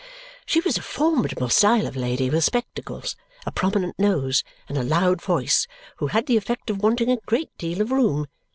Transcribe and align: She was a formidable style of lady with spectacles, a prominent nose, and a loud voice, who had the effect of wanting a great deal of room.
She 0.47 0.61
was 0.61 0.79
a 0.79 0.81
formidable 0.81 1.49
style 1.49 1.85
of 1.85 1.95
lady 1.95 2.27
with 2.27 2.43
spectacles, 2.43 3.15
a 3.45 3.51
prominent 3.51 3.99
nose, 3.99 4.43
and 4.67 4.75
a 4.75 4.81
loud 4.83 5.21
voice, 5.21 5.67
who 5.97 6.07
had 6.07 6.25
the 6.25 6.37
effect 6.37 6.71
of 6.71 6.81
wanting 6.81 7.11
a 7.11 7.17
great 7.27 7.55
deal 7.59 7.81
of 7.83 7.91
room. 7.91 8.25